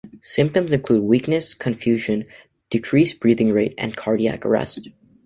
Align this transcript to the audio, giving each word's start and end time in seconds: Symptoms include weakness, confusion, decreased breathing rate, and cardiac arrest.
Symptoms 0.23 0.73
include 0.73 1.03
weakness, 1.03 1.53
confusion, 1.53 2.25
decreased 2.71 3.19
breathing 3.19 3.51
rate, 3.51 3.75
and 3.77 3.95
cardiac 3.95 4.43
arrest. 4.47 4.89